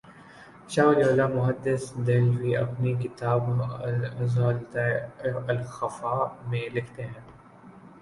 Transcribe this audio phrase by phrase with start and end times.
[0.71, 3.41] شاہ ولی اللہ محدث دہلوی اپنی کتاب
[4.21, 4.85] ”ازالتہ
[5.47, 7.23] الخفا ء“ میں لکھتے ہیں